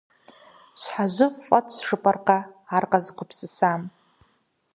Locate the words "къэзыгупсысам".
2.91-3.81